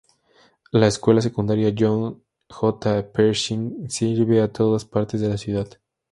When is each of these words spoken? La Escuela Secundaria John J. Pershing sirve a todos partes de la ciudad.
La 0.73 0.87
Escuela 0.87 1.21
Secundaria 1.21 1.71
John 1.77 2.23
J. 2.49 3.03
Pershing 3.13 3.87
sirve 3.87 4.41
a 4.41 4.51
todos 4.51 4.83
partes 4.83 5.21
de 5.21 5.29
la 5.29 5.37
ciudad. 5.37 5.67